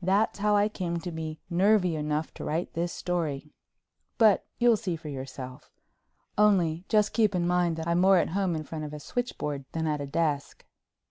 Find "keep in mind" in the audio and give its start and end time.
7.12-7.76